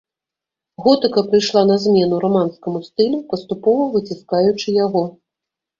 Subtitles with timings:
[0.85, 5.09] Готыка прыйшла на змену раманскаму стылю, паступова выціскаючы яго.